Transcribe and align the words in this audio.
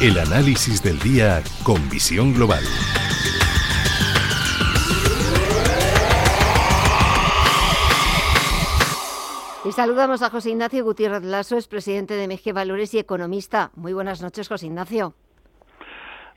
El 0.00 0.16
análisis 0.16 0.80
del 0.80 0.96
día 1.00 1.42
con 1.64 1.90
visión 1.90 2.32
global. 2.32 2.62
Y 9.64 9.72
saludamos 9.72 10.22
a 10.22 10.30
José 10.30 10.50
Ignacio 10.50 10.84
Gutiérrez 10.84 11.24
Lasso, 11.24 11.56
es 11.56 11.66
presidente 11.66 12.14
de 12.14 12.28
MG 12.28 12.54
Valores 12.54 12.94
y 12.94 13.00
economista. 13.00 13.72
Muy 13.74 13.92
buenas 13.92 14.22
noches, 14.22 14.46
José 14.46 14.66
Ignacio. 14.66 15.14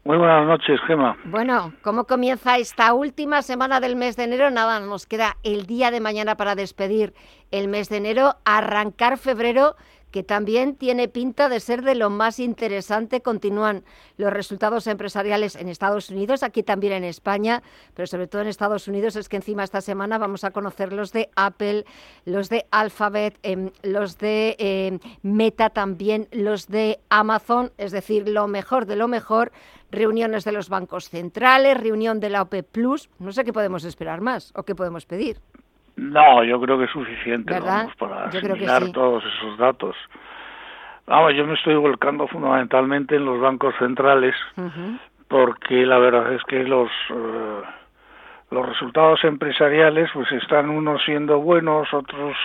Muy 0.06 0.18
buenas 0.18 0.48
noches, 0.48 0.80
Gema. 0.88 1.16
Bueno, 1.26 1.72
¿cómo 1.84 2.06
comienza 2.06 2.58
esta 2.58 2.92
última 2.96 3.44
semana 3.44 3.80
del 3.80 3.96
mes 3.96 4.18
de 4.18 4.24
enero? 4.24 4.50
Nada, 4.50 4.80
nos 4.80 5.06
queda 5.06 5.38
el 5.44 5.68
día 5.68 5.92
de 5.92 6.00
mañana 6.00 6.36
para 6.36 6.56
despedir 6.56 7.14
el 7.52 7.68
mes 7.68 7.90
de 7.90 7.98
enero, 7.98 8.38
arrancar 8.44 9.20
febrero 9.20 9.76
que 10.12 10.24
también 10.24 10.76
tiene 10.76 11.08
pinta 11.08 11.50
de 11.50 11.60
ser 11.60 11.82
de 11.82 11.96
lo 11.96 12.10
más 12.10 12.40
interesante. 12.40 13.22
Continúan 13.22 13.84
los 14.18 14.32
resultados 14.32 14.88
empresariales 14.88 15.56
en 15.56 15.70
Estados 15.70 16.10
Unidos, 16.10 16.44
aquí 16.44 16.64
también 16.64 16.94
en 16.94 17.04
España, 17.04 17.64
pero 17.94 18.08
sobre 18.08 18.28
todo 18.28 18.42
en 18.42 18.48
Estados 18.48 18.88
Unidos 18.88 19.16
es 19.16 19.30
que 19.30 19.38
encima 19.38 19.64
esta 19.64 19.82
semana 19.82 20.18
vamos 20.18 20.44
a 20.44 20.52
conocer 20.52 20.94
los 20.94 21.12
de 21.12 21.30
Apple, 21.36 21.86
los 22.26 22.50
de 22.50 22.66
Alphabet, 22.72 23.38
em, 23.44 23.72
los 23.84 24.18
de 24.18 24.56
em, 24.60 25.00
Meta 25.24 25.70
también, 25.70 26.28
los 26.32 26.68
de 26.68 27.00
Amazon, 27.10 27.72
es 27.78 27.92
decir, 27.92 28.28
lo 28.28 28.48
mejor 28.48 28.86
de 28.86 28.96
lo 28.96 29.08
mejor. 29.08 29.52
Reuniones 29.92 30.46
de 30.46 30.54
los 30.54 30.70
bancos 30.70 31.10
centrales, 31.10 31.78
reunión 31.78 32.22
de 32.22 32.30
la 32.30 32.44
OPE 32.44 32.64
Plus. 32.64 33.10
No 33.20 33.34
sé 33.34 33.44
qué 33.44 33.52
podemos 33.52 33.84
esperar 33.84 34.22
más 34.22 34.54
o 34.56 34.64
qué 34.64 34.74
podemos 34.74 35.06
pedir. 35.06 35.42
No, 36.02 36.44
yo 36.44 36.60
creo 36.60 36.80
que 36.80 36.86
es 36.86 36.92
suficiente 36.92 37.60
vamos, 37.60 37.96
para 37.96 38.26
asimilar 38.26 38.92
todos 38.92 39.24
esos 39.24 39.56
datos. 39.60 39.96
Vamos, 41.06 41.36
yo 41.36 41.46
me 41.46 41.54
estoy 41.54 41.76
volcando 41.76 42.28
fundamentalmente 42.28 43.18
en 43.18 43.26
los 43.26 43.40
bancos 43.40 43.76
centrales 43.78 44.34
porque 45.28 45.86
la 45.86 46.00
verdad 46.00 46.34
es 46.34 46.42
que 46.46 46.64
los 46.64 46.90
eh, 47.12 47.62
los 48.50 48.68
resultados 48.68 49.24
empresariales 49.24 50.10
pues 50.12 50.32
están 50.32 50.72
unos 50.72 51.04
siendo 51.06 51.40
buenos, 51.40 51.94
otros 51.94 52.36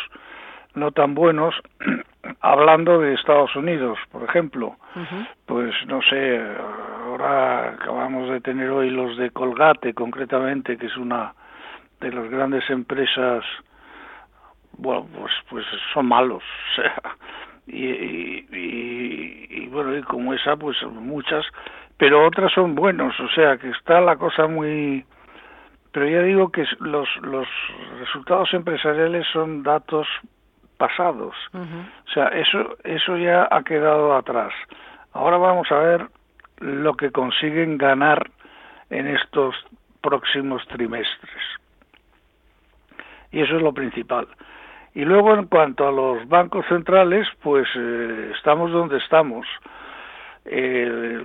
no 0.74 0.92
tan 0.92 1.14
buenos. 1.14 1.54
Hablando 2.40 3.00
de 3.00 3.14
Estados 3.14 3.56
Unidos, 3.56 3.98
por 4.12 4.22
ejemplo, 4.24 4.76
pues 5.46 5.72
no 5.86 6.02
sé, 6.02 6.42
ahora 7.06 7.70
acabamos 7.70 8.28
de 8.28 8.40
tener 8.42 8.68
hoy 8.68 8.90
los 8.90 9.16
de 9.16 9.30
Colgate 9.30 9.94
concretamente, 9.94 10.76
que 10.76 10.86
es 10.86 10.96
una 10.98 11.32
de 12.00 12.12
las 12.12 12.30
grandes 12.30 12.68
empresas, 12.70 13.44
bueno, 14.78 15.06
pues, 15.18 15.32
pues 15.48 15.64
son 15.92 16.06
malos. 16.06 16.42
O 16.72 16.82
sea, 16.82 17.02
y, 17.66 17.84
y, 17.84 19.46
y, 19.50 19.66
bueno, 19.68 19.96
y 19.96 20.02
como 20.02 20.34
esa, 20.34 20.56
pues 20.56 20.76
muchas, 20.84 21.44
pero 21.96 22.24
otras 22.24 22.52
son 22.52 22.74
buenos, 22.74 23.18
o 23.18 23.28
sea, 23.30 23.56
que 23.56 23.70
está 23.70 24.00
la 24.00 24.16
cosa 24.16 24.46
muy... 24.46 25.04
Pero 25.90 26.06
ya 26.06 26.20
digo 26.20 26.52
que 26.52 26.64
los, 26.80 27.08
los 27.22 27.48
resultados 27.98 28.52
empresariales 28.52 29.26
son 29.32 29.62
datos 29.62 30.06
pasados. 30.76 31.34
O 31.54 32.10
sea, 32.12 32.26
eso, 32.28 32.76
eso 32.84 33.16
ya 33.16 33.48
ha 33.50 33.62
quedado 33.62 34.14
atrás. 34.14 34.52
Ahora 35.12 35.38
vamos 35.38 35.72
a 35.72 35.78
ver 35.78 36.06
lo 36.58 36.94
que 36.94 37.10
consiguen 37.10 37.78
ganar 37.78 38.30
en 38.90 39.06
estos 39.06 39.56
próximos 40.02 40.64
trimestres 40.68 41.42
y 43.32 43.40
eso 43.40 43.56
es 43.56 43.62
lo 43.62 43.72
principal. 43.72 44.28
Y 44.94 45.04
luego 45.04 45.34
en 45.34 45.46
cuanto 45.46 45.86
a 45.86 45.92
los 45.92 46.26
bancos 46.28 46.64
centrales, 46.68 47.28
pues 47.42 47.68
eh, 47.76 48.32
estamos 48.34 48.72
donde 48.72 48.96
estamos. 48.96 49.46
en 50.44 51.16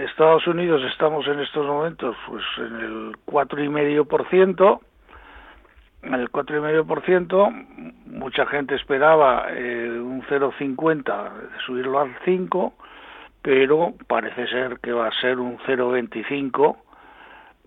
Estados 0.00 0.46
Unidos 0.46 0.82
estamos 0.90 1.26
en 1.26 1.40
estos 1.40 1.66
momentos 1.66 2.16
pues 2.26 2.44
en 2.58 2.76
el 2.80 3.16
cuatro 3.24 3.62
y 3.62 3.68
medio 3.68 4.04
por 4.04 4.28
ciento 4.28 4.80
en 6.02 6.14
el 6.14 6.30
cuatro 6.30 6.58
y 6.58 6.60
medio 6.60 6.84
por 6.84 7.02
ciento 7.02 7.48
mucha 8.06 8.44
gente 8.46 8.74
esperaba 8.74 9.46
eh, 9.50 9.88
un 9.88 10.22
0,50 10.22 11.30
subirlo 11.64 12.00
al 12.00 12.16
5 12.24 12.74
pero 13.40 13.94
parece 14.06 14.46
ser 14.48 14.78
que 14.80 14.92
va 14.92 15.08
a 15.08 15.20
ser 15.20 15.38
un 15.38 15.58
0,25 15.58 16.76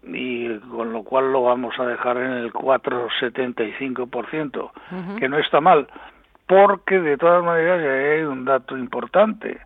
y 0.08 0.58
con 0.60 0.94
lo 0.94 1.04
cual 1.04 1.32
lo 1.32 1.44
vamos 1.44 1.80
a 1.80 1.86
dejar 1.86 2.18
en 2.18 2.32
el 2.32 2.52
4,75%, 2.54 4.72
que 5.18 5.30
no 5.30 5.38
está 5.38 5.62
mal, 5.62 5.88
porque 6.48 7.00
de 7.00 7.18
todas 7.18 7.44
maneras 7.44 7.82
ya 7.82 7.92
hay 7.92 8.24
un 8.24 8.46
dato 8.46 8.78
importante. 8.78 9.60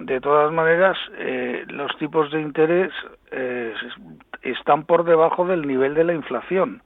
De 0.00 0.20
todas 0.20 0.52
maneras, 0.52 0.98
eh, 1.18 1.64
los 1.68 1.96
tipos 1.98 2.32
de 2.32 2.40
interés 2.40 2.90
eh, 3.30 3.72
están 4.42 4.84
por 4.84 5.04
debajo 5.04 5.46
del 5.46 5.64
nivel 5.66 5.94
de 5.94 6.04
la 6.04 6.14
inflación, 6.14 6.82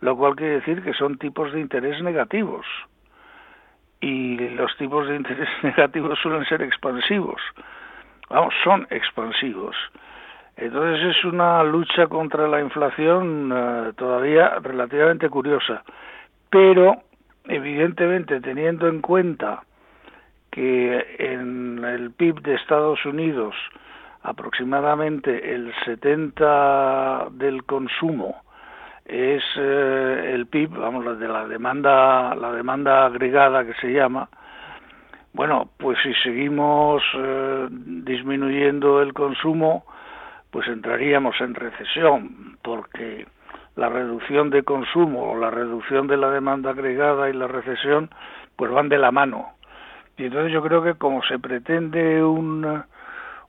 lo 0.00 0.16
cual 0.16 0.36
quiere 0.36 0.54
decir 0.54 0.82
que 0.82 0.94
son 0.94 1.18
tipos 1.18 1.52
de 1.52 1.60
interés 1.60 2.00
negativos. 2.02 2.64
Y 4.00 4.48
los 4.50 4.76
tipos 4.76 5.08
de 5.08 5.16
interés 5.16 5.48
negativos 5.62 6.18
suelen 6.20 6.44
ser 6.46 6.62
expansivos. 6.62 7.42
Vamos, 8.30 8.54
son 8.62 8.86
expansivos. 8.90 9.76
Entonces 10.56 11.16
es 11.16 11.24
una 11.24 11.62
lucha 11.64 12.06
contra 12.06 12.46
la 12.46 12.60
inflación 12.60 13.52
eh, 13.52 13.92
todavía 13.96 14.58
relativamente 14.60 15.28
curiosa, 15.28 15.82
pero 16.48 17.02
evidentemente 17.46 18.40
teniendo 18.40 18.88
en 18.88 19.00
cuenta 19.00 19.64
que 20.50 21.16
en 21.18 21.84
el 21.84 22.12
PIB 22.12 22.40
de 22.42 22.54
Estados 22.54 23.04
Unidos 23.04 23.54
aproximadamente 24.22 25.54
el 25.54 25.72
70 25.84 27.28
del 27.32 27.64
consumo 27.64 28.42
es 29.04 29.42
eh, 29.56 30.30
el 30.34 30.46
PIB, 30.46 30.78
vamos, 30.78 31.18
de 31.18 31.28
la 31.28 31.46
demanda, 31.46 32.34
la 32.34 32.52
demanda 32.52 33.04
agregada 33.04 33.64
que 33.66 33.74
se 33.74 33.92
llama, 33.92 34.28
bueno, 35.34 35.68
pues 35.76 35.98
si 36.02 36.14
seguimos 36.22 37.02
eh, 37.16 37.68
disminuyendo 37.70 39.02
el 39.02 39.12
consumo, 39.12 39.84
pues 40.54 40.68
entraríamos 40.68 41.34
en 41.40 41.52
recesión, 41.52 42.56
porque 42.62 43.26
la 43.74 43.88
reducción 43.88 44.50
de 44.50 44.62
consumo 44.62 45.32
o 45.32 45.36
la 45.36 45.50
reducción 45.50 46.06
de 46.06 46.16
la 46.16 46.30
demanda 46.30 46.70
agregada 46.70 47.28
y 47.28 47.32
la 47.32 47.48
recesión 47.48 48.08
pues 48.54 48.70
van 48.70 48.88
de 48.88 48.98
la 48.98 49.10
mano. 49.10 49.48
Y 50.16 50.26
entonces 50.26 50.52
yo 50.52 50.62
creo 50.62 50.80
que 50.80 50.94
como 50.94 51.24
se 51.24 51.40
pretende 51.40 52.22
un, 52.22 52.84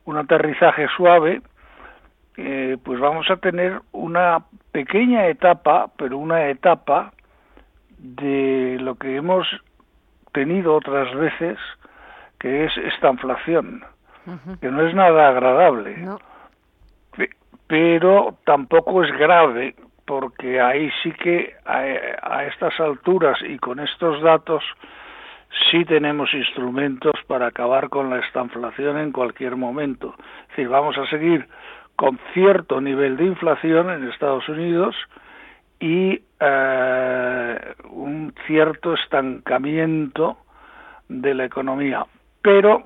un 0.04 0.16
aterrizaje 0.16 0.88
suave, 0.96 1.42
eh, 2.38 2.76
pues 2.82 2.98
vamos 2.98 3.30
a 3.30 3.36
tener 3.36 3.82
una 3.92 4.40
pequeña 4.72 5.28
etapa, 5.28 5.92
pero 5.96 6.18
una 6.18 6.48
etapa 6.48 7.12
de 7.98 8.78
lo 8.80 8.96
que 8.96 9.14
hemos 9.14 9.46
tenido 10.32 10.74
otras 10.74 11.14
veces, 11.14 11.56
que 12.40 12.64
es 12.64 12.76
esta 12.78 13.10
inflación, 13.10 13.84
que 14.60 14.72
no 14.72 14.84
es 14.84 14.92
nada 14.92 15.28
agradable 15.28 16.04
pero 17.66 18.38
tampoco 18.44 19.02
es 19.02 19.12
grave 19.18 19.74
porque 20.06 20.60
ahí 20.60 20.90
sí 21.02 21.12
que 21.12 21.54
a, 21.64 22.44
estas 22.44 22.78
alturas 22.78 23.38
y 23.42 23.58
con 23.58 23.80
estos 23.80 24.22
datos 24.22 24.62
sí 25.70 25.84
tenemos 25.84 26.32
instrumentos 26.32 27.14
para 27.26 27.48
acabar 27.48 27.88
con 27.88 28.08
la 28.10 28.20
estanflación 28.20 28.98
en 28.98 29.10
cualquier 29.10 29.56
momento. 29.56 30.14
Es 30.42 30.48
decir, 30.50 30.68
vamos 30.68 30.96
a 30.96 31.06
seguir 31.06 31.48
con 31.96 32.18
cierto 32.34 32.80
nivel 32.80 33.16
de 33.16 33.24
inflación 33.24 33.90
en 33.90 34.08
Estados 34.08 34.48
Unidos 34.48 34.94
y 35.80 36.20
eh, 36.40 37.74
un 37.90 38.32
cierto 38.46 38.94
estancamiento 38.94 40.38
de 41.08 41.34
la 41.34 41.44
economía. 41.46 42.06
Pero 42.42 42.84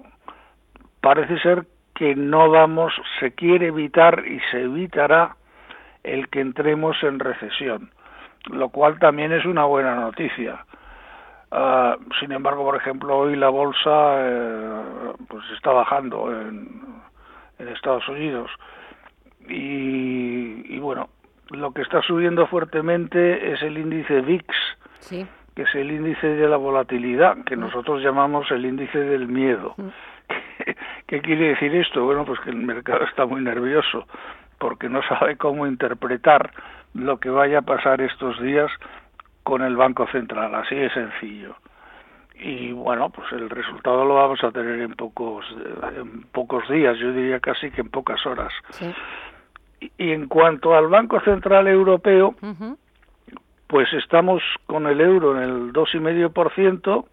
parece 1.02 1.38
ser 1.40 1.66
que 2.00 2.14
no 2.14 2.48
vamos, 2.48 2.94
se 3.18 3.32
quiere 3.32 3.66
evitar 3.66 4.26
y 4.26 4.40
se 4.50 4.62
evitará 4.62 5.36
el 6.02 6.30
que 6.30 6.40
entremos 6.40 6.96
en 7.02 7.18
recesión, 7.18 7.90
lo 8.46 8.70
cual 8.70 8.98
también 8.98 9.32
es 9.32 9.44
una 9.44 9.66
buena 9.66 9.96
noticia. 9.96 10.64
Ah, 11.50 11.98
sin 12.18 12.32
embargo, 12.32 12.64
por 12.64 12.76
ejemplo, 12.76 13.18
hoy 13.18 13.36
la 13.36 13.50
bolsa 13.50 14.14
eh, 14.16 15.12
pues 15.28 15.44
está 15.54 15.72
bajando 15.72 16.32
en, 16.32 16.88
Estados 17.58 18.08
Unidos 18.08 18.50
y, 19.46 20.78
bueno, 20.78 21.10
lo 21.50 21.72
que 21.72 21.82
está 21.82 22.00
subiendo 22.00 22.46
fuertemente 22.46 23.52
es 23.52 23.60
el 23.60 23.76
índice 23.76 24.22
VIX, 24.22 24.46
que 25.54 25.62
es 25.62 25.74
el 25.74 25.90
índice 25.90 26.26
de 26.26 26.48
la 26.48 26.56
volatilidad, 26.56 27.44
que 27.44 27.56
nosotros 27.56 28.02
llamamos 28.02 28.50
el 28.50 28.64
índice 28.64 28.98
del 28.98 29.28
miedo. 29.28 29.74
¿Qué 31.10 31.20
quiere 31.20 31.48
decir 31.48 31.74
esto? 31.74 32.04
Bueno, 32.04 32.24
pues 32.24 32.38
que 32.38 32.50
el 32.50 32.56
mercado 32.56 33.02
está 33.04 33.26
muy 33.26 33.40
nervioso 33.40 34.06
porque 34.58 34.88
no 34.88 35.02
sabe 35.08 35.36
cómo 35.36 35.66
interpretar 35.66 36.52
lo 36.94 37.18
que 37.18 37.30
vaya 37.30 37.58
a 37.58 37.62
pasar 37.62 38.00
estos 38.00 38.40
días 38.40 38.70
con 39.42 39.62
el 39.62 39.76
Banco 39.76 40.06
Central, 40.12 40.54
así 40.54 40.76
de 40.76 40.88
sencillo. 40.90 41.56
y 42.36 42.70
bueno, 42.70 43.10
pues 43.10 43.26
el 43.32 43.50
resultado 43.50 44.04
lo 44.04 44.14
vamos 44.14 44.42
a 44.44 44.52
tener 44.52 44.80
en 44.82 44.92
pocos, 44.92 45.44
en 45.96 46.22
pocos 46.30 46.68
días, 46.68 46.96
yo 46.98 47.12
diría 47.12 47.40
casi 47.40 47.72
que 47.72 47.80
en 47.80 47.88
pocas 47.88 48.24
horas. 48.24 48.52
Y, 49.80 50.12
en 50.12 50.28
cuanto 50.28 50.76
al 50.76 50.86
Banco 50.86 51.18
Central 51.22 51.66
Europeo, 51.66 52.36
pues 53.66 53.92
estamos 53.94 54.44
con 54.66 54.86
el 54.86 55.00
euro 55.00 55.36
en 55.36 55.42
el 55.42 55.72
2,5% 55.72 57.04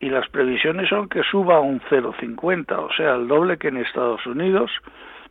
y 0.00 0.08
las 0.08 0.28
previsiones 0.30 0.88
son 0.88 1.08
que 1.08 1.22
suba 1.22 1.60
un 1.60 1.80
0,50, 1.82 2.72
o 2.78 2.90
sea, 2.96 3.14
el 3.14 3.28
doble 3.28 3.58
que 3.58 3.68
en 3.68 3.76
Estados 3.76 4.24
Unidos, 4.26 4.70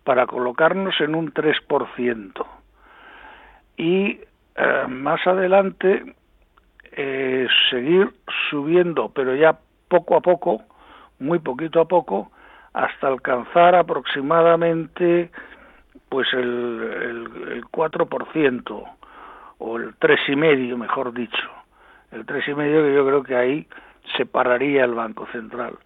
para 0.04 0.28
colocarnos 0.28 0.94
en 1.02 1.16
un 1.16 1.34
3%. 1.34 2.46
Y 3.78 4.20
eh, 4.56 4.86
más 4.88 5.26
adelante 5.26 6.16
eh, 6.92 7.48
seguir 7.72 8.14
subiendo, 8.52 9.10
pero 9.10 9.34
ya 9.36 9.58
poco 9.88 10.16
a 10.16 10.22
poco, 10.22 10.62
muy 11.18 11.40
poquito 11.40 11.82
a 11.82 11.88
poco, 11.88 12.32
hasta 12.74 13.08
alcanzar 13.08 13.74
aproximadamente 13.74 15.32
pues 16.10 16.32
el, 16.34 16.40
el, 16.40 17.52
el 17.54 17.66
4% 17.66 18.90
o 19.58 19.78
el 19.78 19.96
tres 19.96 20.20
y 20.28 20.36
medio, 20.36 20.78
mejor 20.78 21.14
dicho, 21.14 21.50
el 22.12 22.26
tres 22.26 22.48
y 22.48 22.54
medio 22.54 22.84
que 22.84 22.94
yo 22.94 23.06
creo 23.06 23.24
que 23.24 23.36
ahí 23.36 23.68
separaría 24.18 24.86
el 24.86 24.94
Banco 24.94 25.28
Central. 25.32 25.78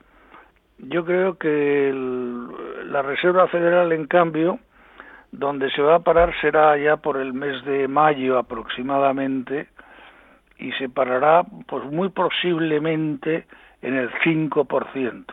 Yo 0.79 1.05
creo 1.05 1.37
que 1.37 1.91
la 2.85 3.01
Reserva 3.01 3.47
Federal, 3.47 3.91
en 3.91 4.07
cambio, 4.07 4.59
donde 5.31 5.71
se 5.71 5.81
va 5.81 5.95
a 5.95 6.03
parar 6.03 6.33
será 6.41 6.77
ya 6.77 6.97
por 6.97 7.17
el 7.17 7.33
mes 7.33 7.63
de 7.65 7.87
mayo 7.87 8.37
aproximadamente 8.37 9.67
y 10.57 10.71
se 10.73 10.89
parará 10.89 11.43
pues 11.67 11.83
muy 11.85 12.09
posiblemente 12.09 13.45
en 13.81 13.95
el 13.95 14.11
5%. 14.23 15.25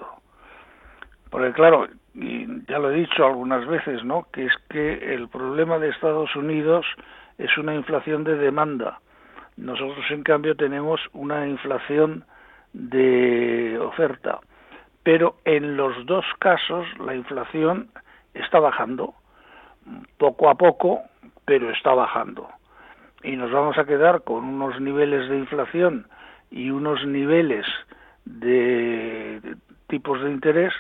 Porque 1.31 1.53
claro, 1.53 1.87
y 2.15 2.47
ya 2.67 2.79
lo 2.79 2.91
he 2.91 2.95
dicho 2.95 3.25
algunas 3.25 3.67
veces, 3.67 4.05
¿no? 4.05 4.27
Que 4.33 4.47
es 4.47 4.53
que 4.69 5.15
el 5.15 5.29
problema 5.29 5.79
de 5.79 5.91
Estados 5.91 6.35
Unidos 6.35 6.87
es 7.39 7.57
una 7.57 7.75
inflación 7.75 8.25
de 8.25 8.37
demanda. 8.37 9.01
Nosotros, 9.57 10.05
en 10.11 10.23
cambio, 10.23 10.57
tenemos 10.57 11.01
una 11.13 11.47
inflación 11.47 12.25
de 12.73 13.79
oferta. 13.81 14.41
Pero 15.03 15.37
en 15.45 15.77
los 15.77 16.07
dos 16.07 16.25
casos 16.39 16.87
la 16.99 17.15
inflación 17.15 17.91
está 18.35 18.61
bajando, 18.61 19.15
poco 20.19 20.51
a 20.51 20.55
poco, 20.55 21.01
pero 21.45 21.71
está 21.71 21.95
bajando. 21.95 22.49
Y 23.23 23.37
nos 23.37 23.51
vamos 23.51 23.77
a 23.79 23.85
quedar 23.85 24.23
con 24.23 24.45
unos 24.45 24.81
niveles 24.81 25.29
de 25.29 25.39
inflación 25.39 26.07
y 26.51 26.71
unos 26.71 27.05
niveles 27.07 27.67
de 28.25 29.41
tipos 29.89 30.23
de 30.23 30.31
interés 30.31 30.73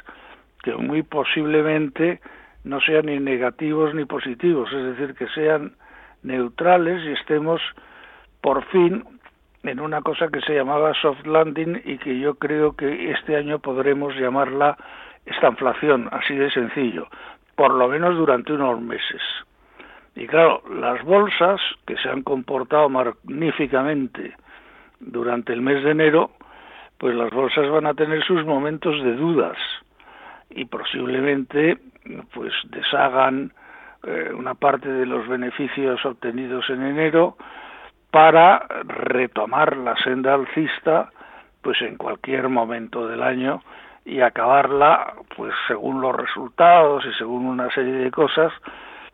que 0.63 0.75
muy 0.75 1.03
posiblemente 1.03 2.21
no 2.65 2.81
sean 2.81 3.07
ni 3.07 3.19
negativos 3.19 3.95
ni 3.95 4.05
positivos, 4.05 4.71
es 4.73 4.85
decir, 4.97 5.15
que 5.15 5.27
sean 5.29 5.75
neutrales 6.23 7.03
y 7.05 7.13
estemos 7.13 7.61
por 8.43 8.65
fin 8.67 9.05
en 9.63 9.81
una 9.81 10.01
cosa 10.03 10.29
que 10.29 10.41
se 10.41 10.55
llamaba 10.55 10.95
soft 10.95 11.27
landing 11.27 11.83
y 11.85 11.99
que 11.99 12.19
yo 12.19 12.35
creo 12.37 12.75
que 12.75 13.11
este 13.11 13.37
año 13.37 13.59
podremos 13.59 14.15
llamarla 14.17 14.77
esta 15.27 15.49
inflación, 15.49 16.09
así 16.13 16.35
de 16.35 16.51
sencillo, 16.51 17.09
por 17.57 17.75
lo 17.75 17.89
menos 17.89 18.17
durante 18.17 18.53
unos 18.53 18.81
meses. 18.81 19.21
Y 20.17 20.27
claro, 20.27 20.63
las 20.71 21.05
bolsas 21.05 21.61
que 21.87 21.97
se 21.97 22.09
han 22.09 22.23
comportado 22.23 22.89
magníficamente 22.89 24.35
durante 24.99 25.53
el 25.53 25.61
mes 25.61 25.85
de 25.85 25.91
enero, 25.93 26.31
pues 26.99 27.15
las 27.15 27.31
bolsas 27.31 27.69
van 27.71 27.87
a 27.87 27.95
tener 27.95 28.25
sus 28.25 28.45
momentos 28.45 29.03
de 29.03 29.15
dudas 29.15 29.57
y 30.51 30.65
posiblemente 30.65 31.79
pues 32.35 32.53
deshagan 32.71 33.53
eh, 34.03 34.33
una 34.35 34.55
parte 34.55 34.89
de 34.91 35.07
los 35.07 35.29
beneficios 35.29 36.05
obtenidos 36.05 36.69
en 36.71 36.83
enero 36.83 37.37
para 38.11 38.67
retomar 38.85 39.77
la 39.77 39.97
senda 39.97 40.35
alcista 40.35 41.11
pues 41.63 41.81
en 41.83 41.97
cualquier 41.97 42.49
momento 42.49 43.07
del 43.07 43.23
año 43.23 43.63
y 44.05 44.21
acabarla 44.21 45.15
pues 45.37 45.53
según 45.69 46.01
los 46.01 46.17
resultados 46.17 47.05
y 47.05 47.13
según 47.19 47.47
una 47.47 47.71
serie 47.71 47.93
de 47.93 48.11
cosas 48.11 48.53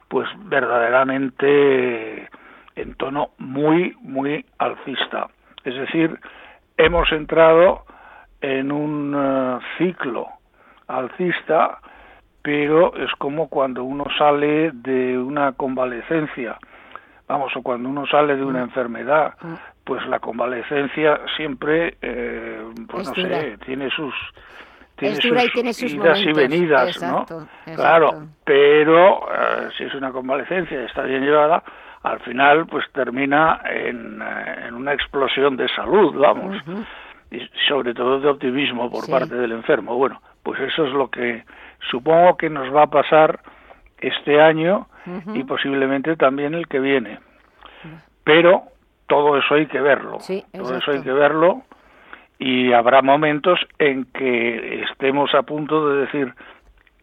pues 0.08 0.28
verdaderamente 0.44 2.28
en 2.76 2.94
tono 2.94 3.30
muy 3.38 3.96
muy 4.00 4.44
alcista. 4.58 5.28
Es 5.64 5.74
decir 5.74 6.18
hemos 6.76 7.10
entrado 7.12 7.84
en 8.40 8.70
un 8.70 9.14
eh, 9.16 9.58
ciclo 9.78 10.28
alcista 10.86 11.78
pero 12.46 12.94
es 12.94 13.10
como 13.18 13.48
cuando 13.48 13.82
uno 13.82 14.04
sale 14.16 14.70
de 14.70 15.18
una 15.18 15.50
convalecencia, 15.54 16.56
vamos, 17.28 17.54
o 17.56 17.62
cuando 17.62 17.88
uno 17.88 18.06
sale 18.06 18.36
de 18.36 18.44
una 18.44 18.60
mm. 18.60 18.68
enfermedad, 18.68 19.34
mm. 19.40 19.54
pues 19.84 20.06
la 20.06 20.18
convalecencia 20.18 21.20
siempre, 21.36 21.96
eh, 22.00 22.62
pues 22.88 23.08
no 23.08 23.14
sé, 23.14 23.58
tiene 23.64 23.90
sus 23.90 24.14
tiene 24.96 25.16
sus, 25.16 25.92
idas 25.92 26.20
y 26.22 26.32
venidas, 26.32 27.02
¿no? 27.02 27.26
Claro, 27.74 28.28
pero 28.44 29.28
eh, 29.30 29.68
si 29.76 29.84
es 29.84 29.94
una 29.94 30.10
convalecencia 30.10 30.80
y 30.80 30.84
está 30.86 31.02
bien 31.02 31.22
llevada, 31.22 31.62
al 32.02 32.20
final 32.20 32.66
pues 32.66 32.86
termina 32.92 33.60
en, 33.66 34.22
eh, 34.22 34.72
una 34.72 34.94
explosión 34.94 35.54
de 35.58 35.68
salud, 35.68 36.14
vamos, 36.18 36.56
y 37.30 37.46
sobre 37.68 37.92
todo 37.92 38.20
de 38.20 38.28
optimismo 38.28 38.90
por 38.90 39.06
parte 39.10 39.34
del 39.34 39.52
enfermo. 39.52 39.96
Bueno, 39.96 40.22
pues 40.42 40.58
eso 40.60 40.86
es 40.86 40.92
lo 40.94 41.10
que 41.10 41.44
Supongo 41.90 42.36
que 42.36 42.50
nos 42.50 42.74
va 42.74 42.84
a 42.84 42.86
pasar 42.88 43.40
este 43.98 44.40
año 44.40 44.88
y 45.34 45.44
posiblemente 45.44 46.16
también 46.16 46.54
el 46.54 46.66
que 46.66 46.80
viene. 46.80 47.20
Pero 48.24 48.64
todo 49.06 49.36
eso 49.38 49.54
hay 49.54 49.66
que 49.66 49.80
verlo. 49.80 50.18
todo 50.52 50.76
eso 50.76 50.90
hay 50.90 51.02
que 51.02 51.12
verlo 51.12 51.62
y 52.38 52.72
habrá 52.72 53.02
momentos 53.02 53.58
en 53.78 54.04
que 54.06 54.82
estemos 54.82 55.34
a 55.34 55.42
punto 55.42 55.88
de 55.88 56.00
decir 56.02 56.34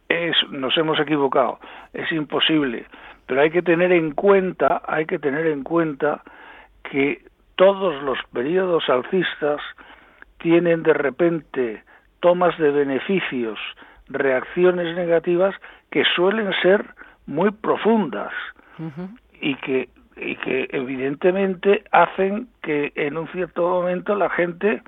es, 0.10 0.36
nos 0.50 0.78
hemos 0.78 1.00
equivocado, 1.00 1.60
es 1.94 2.12
imposible, 2.12 2.86
pero 3.26 3.42
hay 3.42 3.50
que 3.50 3.62
tener 3.62 3.92
en 3.92 4.12
cuenta, 4.12 4.82
hay 4.86 5.06
que 5.06 5.18
tener 5.18 5.48
en 5.48 5.64
cuenta 5.64 6.22
que 6.84 7.24
todos 7.56 8.02
los 8.04 8.20
periodos 8.32 8.90
alcistas 8.90 9.62
tienen 10.38 10.84
de 10.84 10.94
repente 10.94 11.84
tomas 12.20 12.58
de 12.58 12.72
beneficios 12.72 13.60
reacciones 14.08 14.96
negativas 14.96 15.56
que 15.90 16.04
suelen 16.16 16.52
ser 16.62 16.86
muy 17.26 17.52
profundas 17.52 18.32
y 19.40 19.56
que 19.56 19.90
y 20.16 20.36
que 20.36 20.68
evidentemente 20.72 21.84
hacen 21.92 22.48
que 22.62 22.92
en 22.96 23.18
un 23.18 23.28
cierto 23.30 23.68
momento 23.68 24.16
la 24.16 24.30
gente 24.30 24.82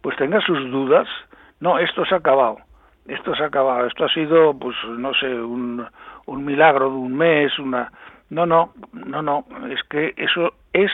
pues 0.00 0.16
tenga 0.16 0.40
sus 0.40 0.58
dudas 0.70 1.06
no 1.60 1.78
esto 1.78 2.04
se 2.06 2.14
ha 2.14 2.18
acabado 2.18 2.58
esto 3.06 3.34
se 3.34 3.42
ha 3.42 3.46
acabado 3.46 3.86
esto 3.86 4.04
ha 4.04 4.08
sido 4.08 4.58
pues 4.58 4.76
no 4.88 5.12
sé 5.14 5.26
un, 5.26 5.84
un 6.26 6.44
milagro 6.44 6.90
de 6.90 6.96
un 6.96 7.16
mes 7.16 7.58
una 7.58 7.92
no 8.30 8.46
no 8.46 8.72
no 8.92 9.22
no 9.22 9.44
es 9.70 9.82
que 9.84 10.14
eso 10.16 10.54
es 10.72 10.90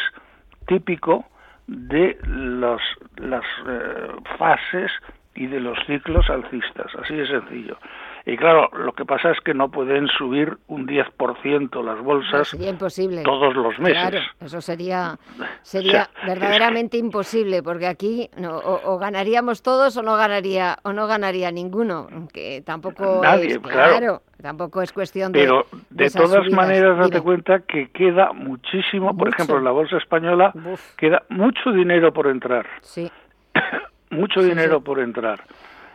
típico 0.67 1.25
de 1.69 2.19
los, 2.25 2.81
las 3.17 3.45
eh, 3.67 4.09
fases 4.39 4.91
y 5.35 5.47
de 5.47 5.61
los 5.61 5.79
ciclos 5.87 6.29
alcistas, 6.31 6.93
así 6.97 7.15
de 7.15 7.27
sencillo. 7.27 7.79
Y 8.27 8.37
claro, 8.37 8.69
lo 8.73 8.93
que 8.93 9.05
pasa 9.05 9.31
es 9.31 9.41
que 9.41 9.55
no 9.55 9.71
pueden 9.71 10.07
subir 10.09 10.59
un 10.67 10.87
10% 10.87 11.83
las 11.83 12.01
bolsas 12.03 12.53
imposible. 12.55 13.23
todos 13.23 13.55
los 13.55 13.79
meses. 13.79 14.09
Claro, 14.09 14.19
eso 14.41 14.61
sería, 14.61 15.19
sería 15.63 16.09
verdaderamente 16.27 16.97
imposible, 16.97 17.63
porque 17.63 17.87
aquí 17.87 18.31
o, 18.45 18.99
ganaríamos 18.99 19.63
todos 19.63 19.97
o 19.97 20.03
no 20.03 20.17
ganaría 20.17 20.79
o 20.83 20.93
no 20.93 21.07
ganaría 21.07 21.51
ninguno, 21.51 22.09
que 22.33 22.63
tampoco 22.65 23.25
es, 23.25 23.59
claro, 23.59 24.23
tampoco 24.41 24.83
es 24.83 24.93
cuestión 24.93 25.33
de 25.33 25.41
Pero 25.41 25.67
de, 25.91 26.11
todas 26.11 26.51
maneras, 26.51 26.99
date 26.99 27.21
cuenta 27.21 27.61
que 27.61 27.91
queda 27.91 28.33
muchísimo, 28.33 29.17
por 29.17 29.29
ejemplo, 29.29 29.59
en 29.59 29.65
la 29.65 29.73
bolsa 29.73 29.97
española 29.97 30.53
queda 30.97 31.23
mucho 31.29 31.73
dinero 31.73 32.13
por 32.13 32.27
entrar. 32.27 32.67
Sí. 32.83 33.11
mucho 34.11 34.43
dinero 34.43 34.81
por 34.81 35.01
entrar. 35.01 35.41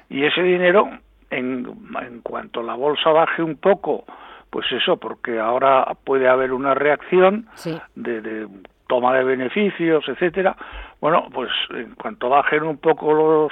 Y 0.09 0.25
ese 0.25 0.41
dinero, 0.41 0.89
en, 1.37 1.67
en 2.01 2.21
cuanto 2.21 2.61
la 2.61 2.75
bolsa 2.75 3.11
baje 3.11 3.41
un 3.41 3.55
poco, 3.57 4.05
pues 4.49 4.65
eso, 4.71 4.97
porque 4.97 5.39
ahora 5.39 5.85
puede 6.03 6.27
haber 6.27 6.53
una 6.53 6.73
reacción 6.73 7.47
de, 7.95 8.47
toma 8.87 9.15
de 9.15 9.23
beneficios, 9.23 10.03
etcétera. 10.07 10.55
Bueno, 11.01 11.27
pues 11.33 11.49
en 11.71 11.95
cuanto 11.95 12.29
bajen 12.29 12.63
un 12.63 12.77
poco 12.77 13.13
los 13.13 13.51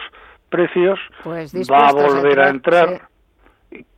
precios, 0.49 0.99
pues 1.23 1.53
va 1.71 1.87
a 1.87 1.93
volver 1.93 2.39
a 2.39 2.49
entrar. 2.49 3.01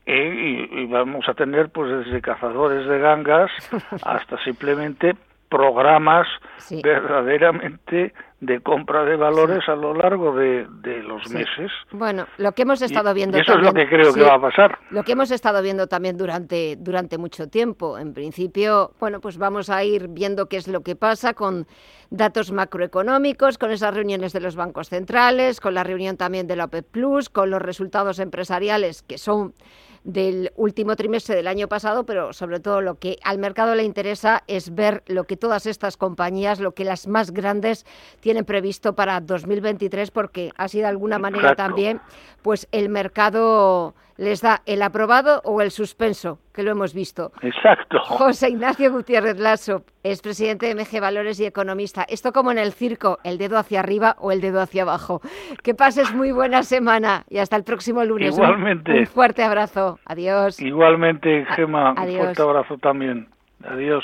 y, 0.05 0.85
vamos 0.85 1.27
a 1.27 1.33
tener 1.33 1.69
pues 1.69 2.05
desde 2.05 2.21
cazadores 2.21 2.87
de 2.87 2.99
gangas 2.99 3.51
hasta 4.03 4.41
simplemente 4.43 5.15
programas 5.53 6.27
verdaderamente 6.83 8.11
de 8.41 8.59
compra 8.61 9.05
de 9.05 9.15
valores 9.15 9.61
a 9.69 9.75
lo 9.75 9.93
largo 9.93 10.35
de, 10.35 10.65
los 11.03 11.29
meses. 11.29 11.71
Bueno, 11.91 12.25
lo 12.37 12.53
que 12.53 12.63
hemos 12.63 12.81
estado 12.81 13.13
viendo 13.13 13.37
eso 13.37 13.53
es 13.53 13.61
lo 13.61 13.71
que 13.71 13.87
creo 13.87 14.13
que 14.13 14.23
va 14.23 14.35
a 14.35 14.41
pasar. 14.41 14.79
Lo 14.89 15.03
que 15.03 15.11
hemos 15.11 15.31
estado 15.31 15.61
viendo 15.61 15.87
también 15.87 16.17
durante, 16.17 16.75
durante 16.77 17.17
mucho 17.17 17.47
tiempo. 17.47 17.97
En 17.99 18.13
principio, 18.13 18.91
bueno, 18.99 19.21
pues 19.21 19.37
vamos 19.37 19.69
a 19.69 19.83
ir 19.83 20.07
viendo 20.09 20.47
qué 20.47 20.57
es 20.57 20.67
lo 20.67 20.81
que 20.81 20.95
pasa 20.95 21.33
con 21.33 21.67
datos 22.09 22.51
macroeconómicos, 22.51 23.57
con 23.57 23.71
esas 23.71 23.93
reuniones 23.93 24.33
de 24.33 24.41
los 24.41 24.55
bancos 24.55 24.89
centrales, 24.89 25.61
con 25.61 25.75
la 25.75 25.83
reunión 25.83 26.17
también 26.17 26.47
de 26.47 26.55
la 26.55 26.65
OPEP 26.65 26.85
Plus, 26.89 27.29
con 27.29 27.49
los 27.51 27.61
resultados 27.61 28.19
empresariales 28.19 29.03
que 29.03 29.17
son 29.17 29.53
del 30.03 30.51
último 30.55 30.95
trimestre 30.95 31.35
del 31.35 31.47
año 31.47 31.67
pasado, 31.67 32.05
pero 32.05 32.33
sobre 32.33 32.59
todo 32.59 32.81
lo 32.81 32.95
que 32.95 33.17
al 33.23 33.37
mercado 33.37 33.75
le 33.75 33.83
interesa 33.83 34.43
es 34.47 34.75
ver 34.75 35.03
lo 35.07 35.23
que 35.25 35.37
todas 35.37 35.65
estas 35.65 35.97
compañías, 35.97 36.59
lo 36.59 36.73
que 36.73 36.83
las 36.83 37.07
más 37.07 37.31
grandes 37.31 37.85
tienen 38.19 38.45
previsto 38.45 38.95
para 38.95 39.21
2023, 39.21 40.11
porque 40.11 40.51
así 40.57 40.79
de 40.79 40.87
alguna 40.87 41.19
manera 41.19 41.55
también, 41.55 42.01
pues 42.41 42.67
el 42.71 42.89
mercado 42.89 43.95
les 44.17 44.41
da 44.41 44.61
el 44.65 44.81
aprobado 44.81 45.41
o 45.43 45.61
el 45.61 45.71
suspenso, 45.71 46.39
que 46.53 46.63
lo 46.63 46.71
hemos 46.71 46.93
visto. 46.93 47.31
Exacto. 47.41 47.99
José 48.01 48.49
Ignacio 48.49 48.91
Gutiérrez 48.91 49.39
Lasso 49.39 49.83
es 50.03 50.21
presidente 50.21 50.67
de 50.67 50.75
MG 50.75 51.01
Valores 51.01 51.39
y 51.39 51.45
economista. 51.45 52.05
Esto 52.07 52.31
como 52.31 52.51
en 52.51 52.57
el 52.57 52.73
circo, 52.73 53.19
el 53.23 53.37
dedo 53.37 53.57
hacia 53.57 53.79
arriba 53.79 54.15
o 54.19 54.31
el 54.31 54.41
dedo 54.41 54.61
hacia 54.61 54.83
abajo. 54.83 55.21
Que 55.63 55.73
pases 55.73 56.13
muy 56.13 56.31
buena 56.31 56.63
semana 56.63 57.23
y 57.29 57.39
hasta 57.39 57.55
el 57.55 57.63
próximo 57.63 58.03
lunes. 58.03 58.35
Igualmente. 58.35 58.99
Un, 58.99 59.07
fuerte 59.07 59.43
abrazo. 59.43 59.99
Adiós. 60.05 60.59
Igualmente, 60.59 61.45
Gema. 61.55 61.91
Un 61.91 62.17
fuerte 62.17 62.41
abrazo 62.41 62.77
también. 62.77 63.27
Adiós. 63.63 64.03